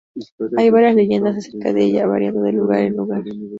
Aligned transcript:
Hay 0.57 0.71
varias 0.71 0.95
leyendas 0.95 1.37
acerca 1.37 1.73
de 1.73 1.83
ella, 1.85 2.07
variando 2.07 2.41
de 2.41 2.53
lugar 2.53 2.79
en 2.79 2.97
lugar. 2.97 3.23